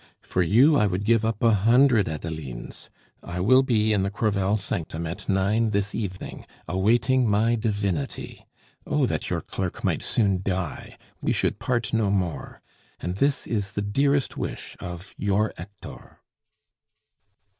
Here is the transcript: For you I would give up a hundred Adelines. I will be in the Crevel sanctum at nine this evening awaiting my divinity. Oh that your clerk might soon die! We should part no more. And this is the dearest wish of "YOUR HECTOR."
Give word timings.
For 0.23 0.41
you 0.41 0.77
I 0.77 0.87
would 0.87 1.03
give 1.03 1.23
up 1.23 1.43
a 1.43 1.53
hundred 1.53 2.07
Adelines. 2.09 2.89
I 3.21 3.39
will 3.39 3.61
be 3.61 3.93
in 3.93 4.01
the 4.01 4.09
Crevel 4.09 4.57
sanctum 4.57 5.05
at 5.05 5.29
nine 5.29 5.69
this 5.69 5.93
evening 5.93 6.47
awaiting 6.67 7.29
my 7.29 7.53
divinity. 7.53 8.47
Oh 8.87 9.05
that 9.05 9.29
your 9.29 9.41
clerk 9.41 9.83
might 9.83 10.01
soon 10.01 10.41
die! 10.41 10.97
We 11.21 11.33
should 11.33 11.59
part 11.59 11.93
no 11.93 12.09
more. 12.09 12.63
And 12.99 13.17
this 13.17 13.45
is 13.45 13.73
the 13.73 13.83
dearest 13.83 14.35
wish 14.35 14.75
of 14.79 15.13
"YOUR 15.19 15.53
HECTOR." 15.59 16.19